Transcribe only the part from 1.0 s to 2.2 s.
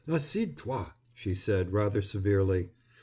she said rather